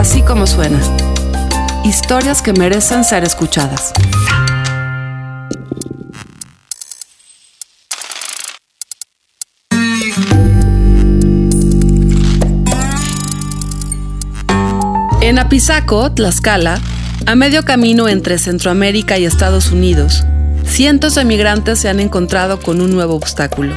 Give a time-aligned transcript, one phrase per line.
[0.00, 0.80] Así como suena.
[1.84, 3.92] Historias que merecen ser escuchadas.
[15.20, 16.80] En Apizaco, Tlaxcala,
[17.26, 20.24] a medio camino entre Centroamérica y Estados Unidos,
[20.64, 23.74] cientos de migrantes se han encontrado con un nuevo obstáculo.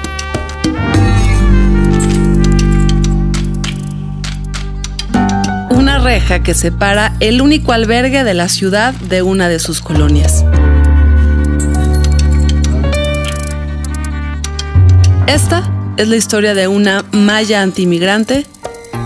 [6.13, 10.45] Reja que separa el único albergue de la ciudad de una de sus colonias.
[15.25, 18.45] Esta es la historia de una maya antimigrante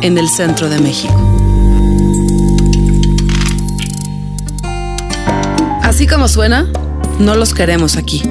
[0.02, 1.16] en el centro de México.
[5.84, 6.68] Así como suena,
[7.20, 8.22] no los queremos aquí.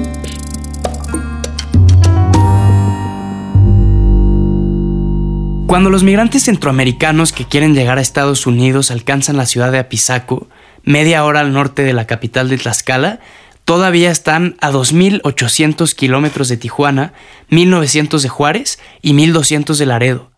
[5.77, 10.47] Cuando los migrantes centroamericanos que quieren llegar a Estados Unidos alcanzan la ciudad de Apizaco,
[10.81, 13.19] media hora al norte de la capital de Tlaxcala,
[13.63, 17.13] todavía están a 2.800 kilómetros de Tijuana,
[17.51, 20.31] 1.900 de Juárez y 1.200 de Laredo.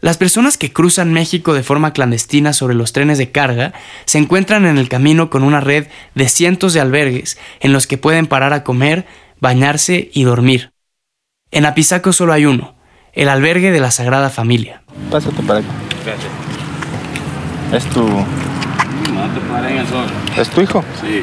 [0.00, 3.72] Las personas que cruzan México de forma clandestina sobre los trenes de carga
[4.04, 7.98] se encuentran en el camino con una red de cientos de albergues en los que
[7.98, 9.06] pueden parar a comer,
[9.38, 10.72] bañarse y dormir.
[11.52, 12.75] En Apizaco solo hay uno,
[13.16, 14.82] el albergue de la Sagrada Familia.
[15.10, 15.68] Pásate para acá.
[17.72, 18.02] Es tu...
[18.06, 20.04] No te pares en el sol.
[20.36, 20.84] ¿Es tu hijo?
[21.00, 21.22] Sí,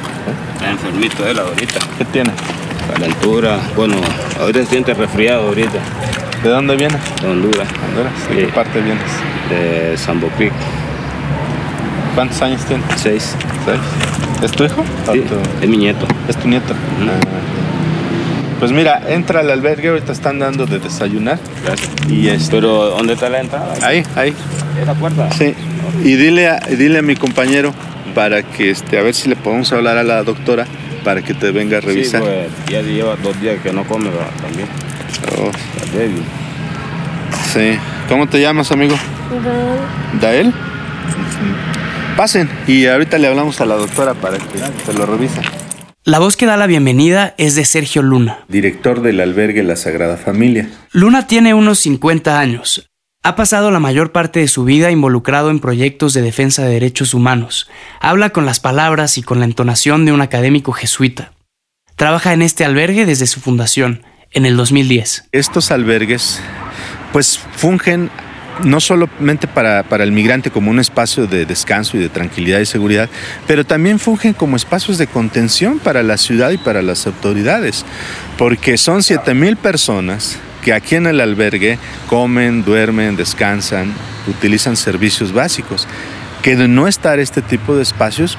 [0.56, 1.80] está enfermito él ahorita.
[1.98, 2.32] ¿Qué tiene?
[2.92, 3.96] Calentura, bueno,
[4.40, 5.80] ahorita se siente resfriado ahorita,
[6.44, 6.96] ¿De dónde viene?
[7.22, 8.12] de Honduras, Honduras.
[8.30, 9.04] ¿De qué parte vienes?
[9.50, 10.52] de Sambo Creek,
[12.14, 12.84] ¿Cuántos años tiene?
[12.98, 13.36] seis.
[13.66, 13.80] ¿Seis?
[14.44, 14.84] ¿Es tu hijo?
[15.08, 16.06] ¿O Sí, tu- es mi nieto.
[16.28, 16.74] ¿Es tu nieto?
[16.74, 17.63] Ah.
[18.60, 21.38] Pues mira, entra al albergue, ahorita están dando de desayunar.
[21.66, 21.90] Gracias.
[22.10, 23.74] Y este, Pero, ¿dónde está la entrada?
[23.82, 24.34] ahí, ahí.
[24.82, 25.30] ¿Esa puerta?
[25.32, 25.54] Sí.
[26.04, 27.74] Y dile a, dile a mi compañero
[28.16, 30.66] para que este, a ver si le podemos hablar a la doctora
[31.04, 32.22] para que te venga a revisar.
[32.22, 34.28] Sí, pues, ya lleva dos días que no come ¿verdad?
[34.42, 34.68] también.
[35.40, 35.50] Oh,
[35.84, 36.24] Está débil.
[37.54, 37.78] sí.
[38.10, 38.96] ¿Cómo te llamas, amigo?
[40.22, 40.48] Dael.
[40.48, 42.16] Ujú.
[42.18, 45.42] Pasen y ahorita le hablamos a la doctora para que te lo revise.
[46.06, 48.44] La voz que da la bienvenida es de Sergio Luna.
[48.50, 50.70] Director del albergue La Sagrada Familia.
[50.92, 52.90] Luna tiene unos 50 años.
[53.24, 57.14] Ha pasado la mayor parte de su vida involucrado en proyectos de defensa de derechos
[57.14, 57.70] humanos.
[58.02, 61.32] Habla con las palabras y con la entonación de un académico jesuita.
[61.96, 65.30] Trabaja en este albergue desde su fundación, en el 2010.
[65.32, 66.42] Estos albergues
[67.14, 68.10] pues fungen
[68.64, 72.66] no solamente para, para el migrante como un espacio de descanso y de tranquilidad y
[72.66, 73.10] seguridad,
[73.48, 77.86] pero también fungen como espacios de contención para la ciudad y para las autoridades,
[78.38, 81.78] porque son 7 mil personas que aquí en el albergue
[82.08, 83.94] comen, duermen, descansan,
[84.28, 85.88] utilizan servicios básicos,
[86.42, 88.38] que de no estar este tipo de espacios,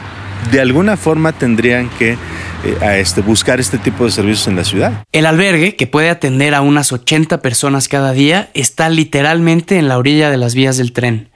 [0.51, 5.05] de alguna forma tendrían que eh, este, buscar este tipo de servicios en la ciudad.
[5.13, 9.99] El albergue, que puede atender a unas 80 personas cada día, está literalmente en la
[9.99, 11.31] orilla de las vías del tren.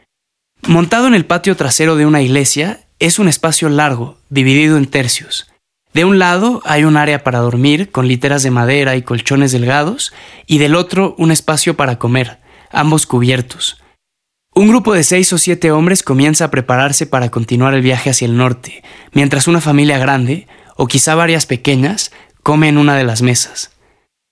[0.66, 5.50] Montado en el patio trasero de una iglesia, es un espacio largo, dividido en tercios.
[5.94, 10.12] De un lado hay un área para dormir, con literas de madera y colchones delgados,
[10.46, 12.38] y del otro un espacio para comer,
[12.70, 13.80] ambos cubiertos.
[14.58, 18.26] Un grupo de seis o siete hombres comienza a prepararse para continuar el viaje hacia
[18.26, 18.82] el norte,
[19.12, 22.10] mientras una familia grande, o quizá varias pequeñas,
[22.42, 23.70] come en una de las mesas.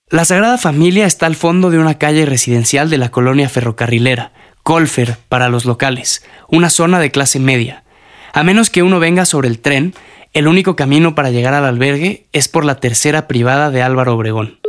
[0.09, 4.33] La Sagrada Familia está al fondo de una calle residencial de la colonia ferrocarrilera,
[4.63, 7.85] Colfer para los locales, una zona de clase media.
[8.33, 9.93] A menos que uno venga sobre el tren,
[10.33, 14.59] el único camino para llegar al albergue es por la tercera privada de Álvaro Obregón.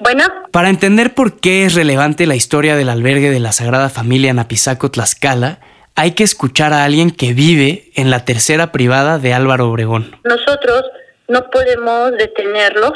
[0.00, 4.30] Bueno, Para entender por qué es relevante la historia del albergue de la Sagrada Familia
[4.30, 5.58] en Apizaco, Tlaxcala,
[5.96, 10.16] hay que escuchar a alguien que vive en la tercera privada de Álvaro Obregón.
[10.24, 10.84] nosotros
[11.26, 12.92] no podemos detenerlos,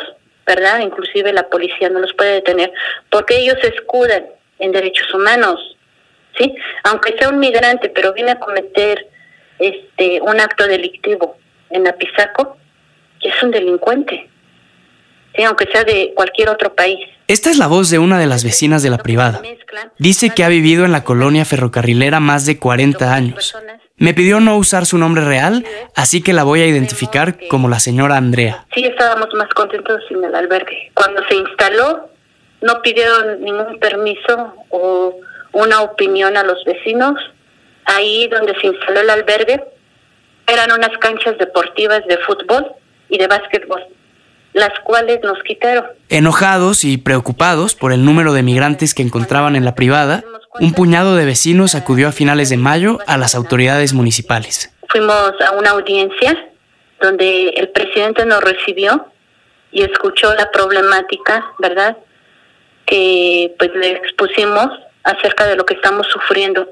[0.46, 0.80] ¿verdad?
[0.80, 2.72] Inclusive la policía no los puede detener
[3.10, 4.24] porque ellos se escudan
[4.58, 5.76] en derechos humanos,
[6.38, 6.54] ¿sí?
[6.84, 9.06] Aunque sea un migrante, pero viene a cometer
[9.58, 11.36] este un acto delictivo
[11.70, 12.56] en Apizaco,
[13.20, 14.28] que es un delincuente,
[15.34, 15.42] ¿sí?
[15.42, 16.98] Aunque sea de cualquier otro país.
[17.28, 19.40] Esta es la voz de una de las vecinas de la privada.
[19.98, 23.54] Dice que ha vivido en la colonia ferrocarrilera más de 40 años.
[23.96, 25.64] Me pidió no usar su nombre real,
[25.94, 28.66] así que la voy a identificar como la señora Andrea.
[28.74, 30.90] Sí, estábamos más contentos en el albergue.
[30.94, 32.10] Cuando se instaló,
[32.60, 35.16] no pidieron ningún permiso o
[35.52, 37.14] una opinión a los vecinos.
[37.84, 39.62] Ahí donde se instaló el albergue
[40.46, 42.72] eran unas canchas deportivas de fútbol
[43.08, 43.84] y de básquetbol.
[44.52, 45.86] Las cuales nos quitaron.
[46.08, 50.24] Enojados y preocupados por el número de migrantes que encontraban en la privada,
[50.60, 54.74] un puñado de vecinos acudió a finales de mayo a las autoridades municipales.
[54.88, 56.36] Fuimos a una audiencia
[57.00, 59.06] donde el presidente nos recibió
[59.70, 61.96] y escuchó la problemática, ¿verdad?
[62.84, 64.68] Que pues le expusimos
[65.02, 66.68] acerca de lo que estamos sufriendo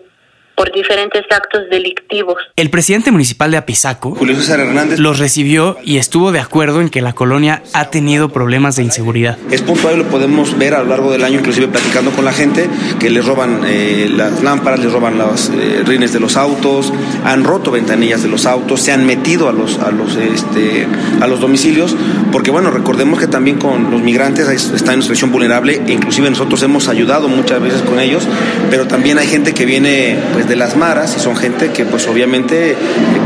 [0.60, 2.36] por diferentes actos delictivos.
[2.54, 6.90] El presidente municipal de Apizaco Julio César Hernández los recibió y estuvo de acuerdo en
[6.90, 9.38] que la colonia ha tenido problemas de inseguridad.
[9.50, 12.34] es puntual y lo podemos ver a lo largo del año, inclusive platicando con la
[12.34, 12.68] gente,
[12.98, 16.92] que les roban eh, las lámparas, les roban los eh, rines de los autos,
[17.24, 20.86] han roto ventanillas de los autos, se han metido a los, a los, este,
[21.22, 21.96] a los domicilios,
[22.32, 26.28] porque bueno, recordemos que también con los migrantes están en una situación vulnerable, e inclusive
[26.28, 28.28] nosotros hemos ayudado muchas veces con ellos,
[28.70, 32.08] pero también hay gente que viene pues de las maras y son gente que pues
[32.08, 32.76] obviamente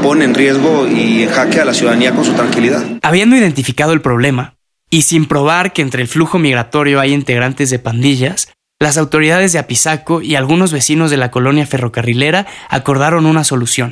[0.03, 2.85] pone en riesgo y en jaque a la ciudadanía con su tranquilidad.
[3.03, 4.57] Habiendo identificado el problema
[4.91, 9.59] y sin probar que entre el flujo migratorio hay integrantes de pandillas, las autoridades de
[9.59, 13.91] Apizaco y algunos vecinos de la colonia ferrocarrilera acordaron una solución.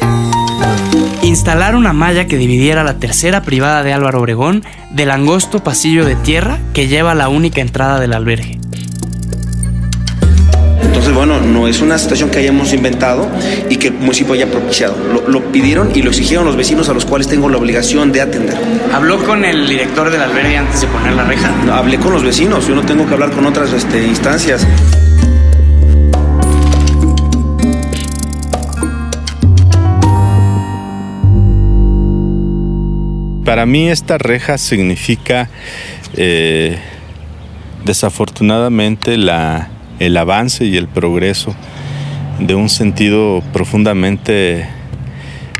[1.22, 6.16] Instalar una malla que dividiera la tercera privada de Álvaro Obregón del angosto pasillo de
[6.16, 8.60] tierra que lleva a la única entrada del albergue.
[11.12, 13.28] Entonces, bueno, no es una situación que hayamos inventado
[13.68, 14.96] y que el municipio haya propiciado.
[15.12, 18.22] Lo, lo pidieron y lo exigieron los vecinos a los cuales tengo la obligación de
[18.22, 18.56] atender.
[18.94, 21.52] ¿Habló con el director del albergue antes de poner la reja?
[21.70, 24.66] Hablé con los vecinos, yo no tengo que hablar con otras este, instancias.
[33.44, 35.50] Para mí esta reja significa
[36.14, 36.78] eh,
[37.84, 41.54] desafortunadamente la, el avance y el progreso
[42.38, 44.68] de un sentido profundamente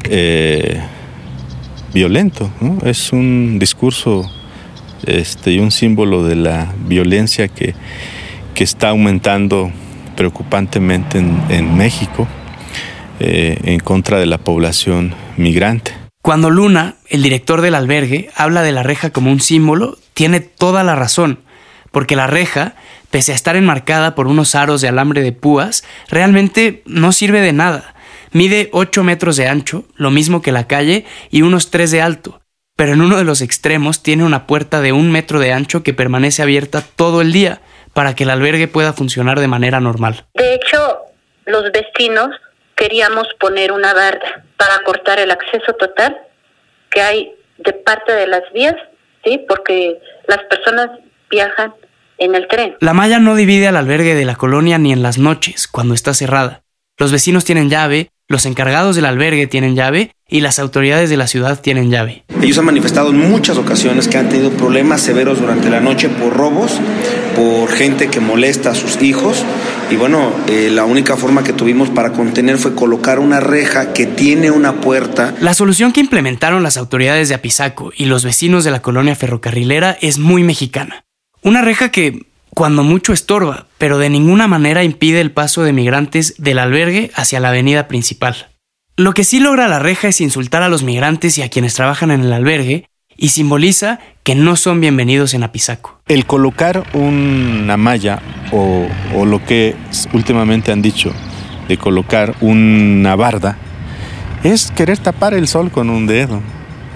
[0.05, 0.81] eh,
[1.93, 2.51] violento.
[2.85, 4.31] Es un discurso
[5.07, 7.75] este, y un símbolo de la violencia que,
[8.55, 9.71] que está aumentando
[10.17, 12.29] preocupantemente en, en México
[13.21, 15.93] eh, en contra de la población migrante.
[16.23, 20.83] Cuando Luna, el director del albergue, habla de la reja como un símbolo, tiene toda
[20.83, 21.41] la razón,
[21.91, 22.75] porque la reja,
[23.13, 27.53] pese a estar enmarcada por unos aros de alambre de púas, realmente no sirve de
[27.53, 27.95] nada.
[28.33, 32.41] Mide 8 metros de ancho, lo mismo que la calle, y unos 3 de alto,
[32.75, 35.93] pero en uno de los extremos tiene una puerta de un metro de ancho que
[35.93, 37.61] permanece abierta todo el día
[37.93, 40.25] para que el albergue pueda funcionar de manera normal.
[40.35, 40.97] De hecho,
[41.45, 42.31] los vecinos
[42.75, 46.17] queríamos poner una barda para cortar el acceso total
[46.91, 48.77] que hay de parte de las vías,
[49.23, 49.45] ¿sí?
[49.47, 50.89] Porque las personas
[51.31, 51.75] viajan
[52.25, 52.75] en el tren.
[52.81, 56.15] La malla no divide al albergue de la colonia ni en las noches, cuando está
[56.15, 56.63] cerrada.
[56.99, 61.27] Los vecinos tienen llave, los encargados del albergue tienen llave y las autoridades de la
[61.27, 62.25] ciudad tienen llave.
[62.41, 66.35] Ellos han manifestado en muchas ocasiones que han tenido problemas severos durante la noche por
[66.35, 66.81] robos,
[67.37, 69.45] por gente que molesta a sus hijos.
[69.91, 74.07] Y bueno, eh, la única forma que tuvimos para contener fue colocar una reja que
[74.07, 75.35] tiene una puerta.
[75.41, 79.99] La solución que implementaron las autoridades de Apizaco y los vecinos de la colonia ferrocarrilera
[80.01, 81.05] es muy mexicana.
[81.45, 86.37] Una reja que, cuando mucho estorba, pero de ninguna manera impide el paso de migrantes
[86.39, 88.49] del albergue hacia la avenida principal.
[88.97, 92.13] Lo que sí logra la reja es insultar a los migrantes y a quienes trabajan
[92.13, 92.87] en el albergue
[93.17, 96.01] y simboliza que no son bienvenidos en Apizaco.
[96.07, 98.23] El colocar una malla
[98.53, 98.87] o,
[99.25, 99.75] lo que
[100.13, 101.13] últimamente han dicho
[101.67, 103.59] de colocar una barda
[104.45, 106.41] es querer tapar el sol con un dedo.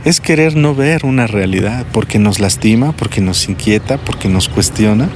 [0.06, 5.08] Es querer no ver una realidad porque nos lastima, porque nos inquieta, porque nos cuestiona.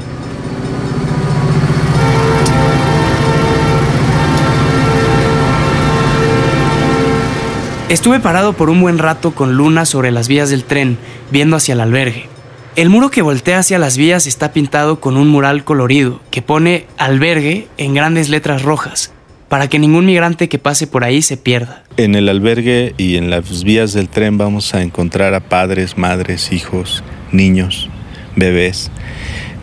[7.88, 10.98] Estuve parado por un buen rato con luna sobre las vías del tren,
[11.30, 12.26] viendo hacia el albergue.
[12.74, 16.88] El muro que voltea hacia las vías está pintado con un mural colorido que pone
[16.98, 19.12] albergue en grandes letras rojas,
[19.48, 21.84] para que ningún migrante que pase por ahí se pierda.
[22.00, 26.50] En el albergue y en las vías del tren vamos a encontrar a padres, madres,
[26.50, 27.90] hijos, niños,
[28.36, 28.90] bebés,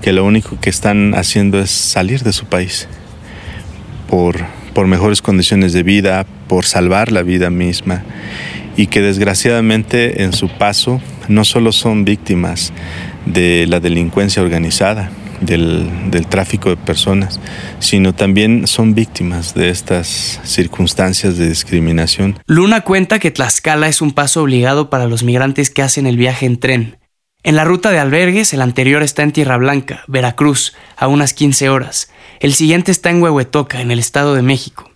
[0.04, 2.88] que lo único que están haciendo es salir de su país
[4.08, 4.36] por,
[4.76, 8.04] por mejores condiciones de vida, por salvar la vida misma
[8.76, 12.72] y que desgraciadamente en su paso no solo son víctimas
[13.26, 15.10] de la delincuencia organizada,
[15.42, 17.40] del, del, tráfico de personas,
[17.80, 22.40] sino también son víctimas de estas circunstancias de discriminación.
[22.46, 26.46] Luna cuenta que Tlaxcala es un paso obligado para los migrantes que hacen el viaje
[26.46, 26.98] en tren.
[27.44, 31.70] En la ruta de albergues, el anterior está en Tierra Blanca, Veracruz, a unas 15
[31.70, 32.12] horas.
[32.40, 34.92] El siguiente está en Huehuetoca, en el Estado de México.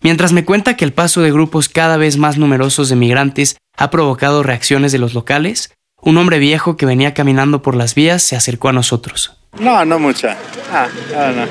[0.00, 3.90] Mientras me cuenta que el paso de grupos cada vez más numerosos de migrantes ha
[3.90, 8.36] provocado reacciones de los locales, un hombre viejo que venía caminando por las vías se
[8.36, 9.36] acercó a nosotros.
[9.58, 10.36] No, no mucha.
[10.72, 11.42] Ah, no, no.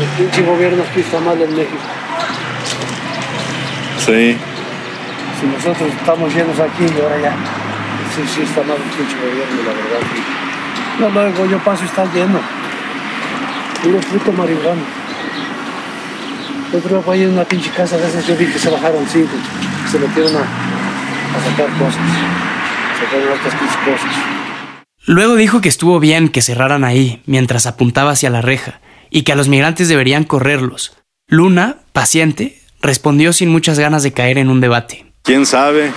[0.00, 1.76] El pinche gobierno aquí está mal en México.
[4.04, 4.36] Sí.
[5.40, 7.36] Si nosotros estamos llenos aquí y ahora ya.
[8.14, 10.00] Sí, sí, está mal el pinche gobierno, la verdad.
[11.00, 12.40] No, luego yo paso y está lleno.
[13.82, 14.82] Puro puto marihuana.
[16.72, 19.06] Yo creo que ahí en una pinche casa de esas yo vi que se bajaron
[19.06, 19.32] cinco.
[19.90, 20.42] Se metieron a,
[21.36, 22.00] a sacar cosas.
[23.40, 24.14] Otras pinches cosas.
[25.06, 28.80] Luego dijo que estuvo bien que cerraran ahí, mientras apuntaba hacia la reja,
[29.10, 30.96] y que a los migrantes deberían correrlos.
[31.28, 35.06] Luna, paciente, respondió sin muchas ganas de caer en un debate.
[35.22, 35.90] ¿Quién sabe?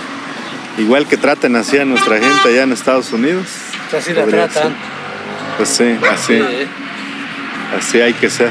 [0.78, 3.46] Igual que traten así a nuestra gente allá en Estados Unidos.
[3.96, 4.62] Así la tratan.
[4.62, 4.72] ser.
[5.58, 6.42] Pues sí, así, Sí,
[7.78, 8.50] así hay que ser.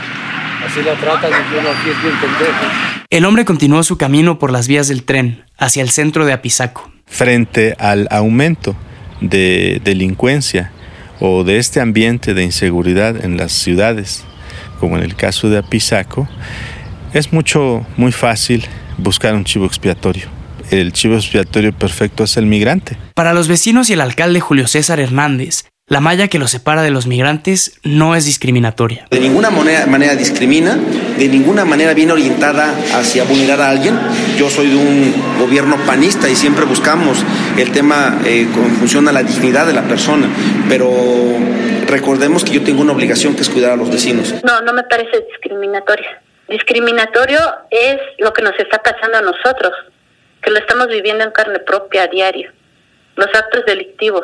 [0.68, 3.01] así la tratan y uno aquí es bien pendejo.
[3.12, 6.90] El hombre continuó su camino por las vías del tren, hacia el centro de Apizaco.
[7.08, 8.74] Frente al aumento
[9.20, 10.72] de delincuencia
[11.20, 14.24] o de este ambiente de inseguridad en las ciudades,
[14.80, 16.30] como en el caso de Apizaco,
[17.14, 18.66] es mucho, muy fácil
[18.98, 20.30] buscar un chivo expiatorio.
[20.70, 22.96] El chivo expiatorio perfecto es el migrante.
[23.14, 26.90] Para los vecinos y el alcalde Julio César Hernández, la malla que los separa de
[26.90, 29.08] los migrantes no es discriminatoria.
[29.12, 30.78] De ninguna manera, manera discrimina,
[31.18, 34.00] de ninguna manera viene orientada hacia vulnerar a alguien.
[34.38, 37.26] Yo soy de un gobierno panista y siempre buscamos
[37.58, 40.30] el tema eh, con función a la dignidad de la persona,
[40.70, 40.90] pero
[41.88, 44.34] recordemos que yo tengo una obligación que es cuidar a los vecinos.
[44.46, 46.08] No, no me parece discriminatorio.
[46.48, 49.74] Discriminatorio es lo que nos está pasando a nosotros,
[50.42, 52.50] que lo estamos viviendo en carne propia a diario.
[53.18, 54.24] Los actos delictivos.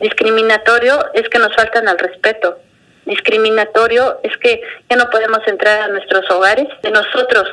[0.00, 2.58] Discriminatorio es que nos faltan al respeto.
[3.04, 6.68] Discriminatorio es que ya no podemos entrar a nuestros hogares.
[6.92, 7.48] Nosotros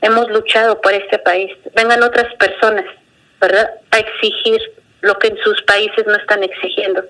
[0.00, 1.52] hemos luchado por este país.
[1.74, 2.86] Vengan otras personas,
[3.40, 3.70] ¿verdad?
[3.90, 4.60] A exigir
[5.02, 7.04] lo que en sus países no están exigiendo.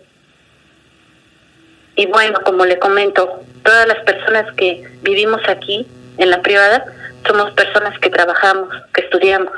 [1.96, 5.86] Y bueno, como le comento, todas las personas que vivimos aquí
[6.18, 6.84] en la privada
[7.26, 9.54] somos personas que trabajamos, que estudiamos.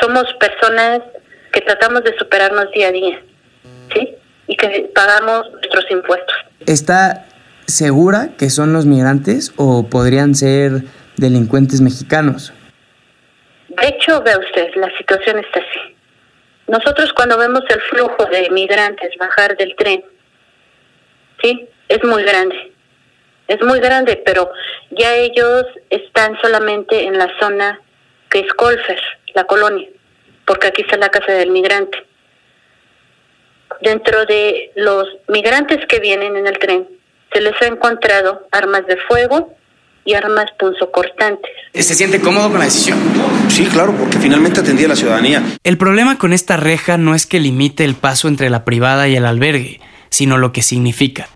[0.00, 1.00] Somos personas
[1.52, 3.22] que tratamos de superarnos día a día,
[3.94, 4.14] ¿sí?
[4.46, 6.36] Y que pagamos nuestros impuestos.
[6.66, 7.26] ¿Está
[7.66, 10.82] segura que son los migrantes o podrían ser
[11.16, 12.52] delincuentes mexicanos?
[13.68, 15.96] De hecho, vea usted, la situación está así.
[16.66, 20.04] Nosotros cuando vemos el flujo de migrantes bajar del tren,
[21.42, 22.72] sí, es muy grande.
[23.46, 24.50] Es muy grande, pero
[24.90, 27.80] ya ellos están solamente en la zona
[28.30, 29.00] que es Colfer,
[29.34, 29.86] la colonia,
[30.46, 31.98] porque aquí está la casa del migrante.
[33.82, 36.88] Dentro de los migrantes que vienen en el tren,
[37.32, 39.54] se les ha encontrado armas de fuego
[40.04, 41.50] y armas punzocortantes.
[41.72, 42.98] ¿Se siente cómodo con la decisión?
[43.48, 45.42] Sí, claro, porque finalmente atendía a la ciudadanía.
[45.64, 49.16] El problema con esta reja no es que limite el paso entre la privada y
[49.16, 51.28] el albergue, sino lo que significa.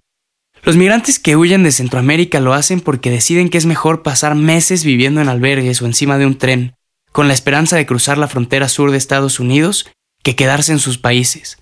[0.62, 4.84] Los migrantes que huyen de Centroamérica lo hacen porque deciden que es mejor pasar meses
[4.84, 6.74] viviendo en albergues o encima de un tren,
[7.12, 9.90] con la esperanza de cruzar la frontera sur de Estados Unidos,
[10.22, 11.58] que quedarse en sus países.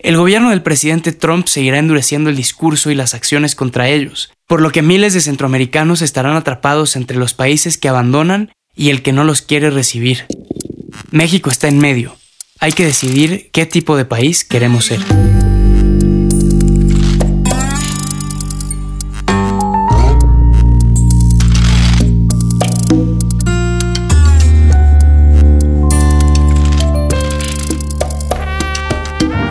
[0.00, 4.60] El gobierno del presidente Trump seguirá endureciendo el discurso y las acciones contra ellos, por
[4.60, 9.12] lo que miles de centroamericanos estarán atrapados entre los países que abandonan y el que
[9.12, 10.26] no los quiere recibir.
[11.10, 12.16] México está en medio.
[12.60, 15.00] Hay que decidir qué tipo de país queremos ser.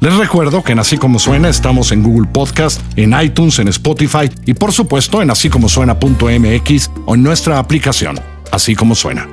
[0.00, 4.30] Les recuerdo que en Así Como Suena estamos en Google Podcast, en iTunes, en Spotify
[4.44, 8.20] y por supuesto en así como suena.mx o en nuestra aplicación,
[8.50, 9.26] Así Como Suena.